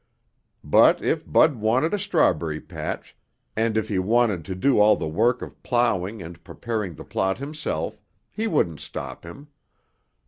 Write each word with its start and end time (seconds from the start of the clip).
But 0.63 1.03
if 1.03 1.31
Bud 1.31 1.57
wanted 1.57 1.93
a 1.93 1.99
strawberry 1.99 2.59
patch, 2.59 3.15
and 3.55 3.77
if 3.77 3.87
he 3.87 3.99
wanted 3.99 4.43
to 4.45 4.55
do 4.55 4.79
all 4.79 4.95
the 4.95 5.07
work 5.07 5.43
of 5.43 5.61
plowing 5.61 6.23
and 6.23 6.43
preparing 6.43 6.95
the 6.95 7.05
plot 7.05 7.37
himself, 7.37 8.01
he 8.31 8.47
wouldn't 8.47 8.79
stop 8.79 9.23
him. 9.23 9.49